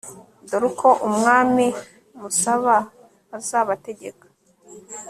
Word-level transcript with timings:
dore 0.49 0.65
uko 0.71 0.87
umwami 1.07 1.65
musaba 2.19 2.75
azabategeka 3.37 4.25